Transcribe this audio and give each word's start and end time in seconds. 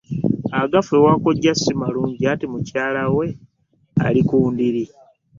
Agafa 0.61 0.91
ewa 0.99 1.13
kkojja 1.17 1.53
si 1.61 1.71
malungi 1.81 2.21
anti 2.31 2.45
mukyala 2.51 3.03
we 3.17 3.27
akyali 3.37 4.21
ku 4.29 4.37
ndiri. 4.53 4.83